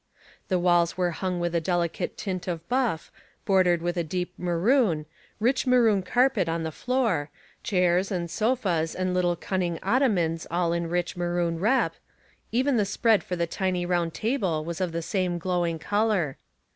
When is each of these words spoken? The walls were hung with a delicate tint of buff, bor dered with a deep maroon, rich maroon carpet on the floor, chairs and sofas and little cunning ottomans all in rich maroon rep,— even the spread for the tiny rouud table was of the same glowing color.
The 0.47 0.57
walls 0.57 0.97
were 0.97 1.11
hung 1.11 1.39
with 1.39 1.53
a 1.53 1.61
delicate 1.61 2.17
tint 2.17 2.47
of 2.47 2.67
buff, 2.67 3.11
bor 3.45 3.63
dered 3.63 3.81
with 3.81 3.97
a 3.97 4.03
deep 4.03 4.33
maroon, 4.35 5.05
rich 5.39 5.67
maroon 5.67 6.01
carpet 6.01 6.49
on 6.49 6.63
the 6.63 6.71
floor, 6.71 7.29
chairs 7.61 8.09
and 8.11 8.27
sofas 8.27 8.95
and 8.95 9.13
little 9.13 9.35
cunning 9.35 9.77
ottomans 9.83 10.47
all 10.49 10.73
in 10.73 10.89
rich 10.89 11.15
maroon 11.15 11.59
rep,— 11.59 11.93
even 12.51 12.77
the 12.77 12.83
spread 12.85 13.23
for 13.23 13.35
the 13.35 13.45
tiny 13.45 13.85
rouud 13.85 14.11
table 14.11 14.65
was 14.65 14.81
of 14.81 14.91
the 14.91 15.03
same 15.03 15.37
glowing 15.37 15.77
color. 15.77 16.39